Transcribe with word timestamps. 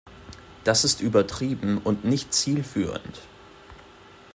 Das 0.63 0.83
ist 0.83 0.99
übertrieben 1.01 1.77
und 1.77 2.05
nicht 2.05 2.33
zielführend. 2.33 3.21